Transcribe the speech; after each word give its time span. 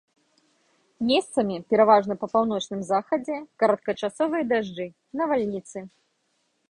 Месцамі, 1.09 1.55
пераважна 1.73 2.13
па 2.23 2.27
паўночным 2.33 2.81
захадзе, 2.91 3.37
кароткачасовыя 3.65 4.43
дажджы, 4.55 4.87
навальніцы. 5.23 5.77